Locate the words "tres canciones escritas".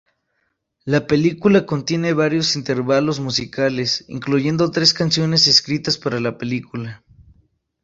4.71-5.99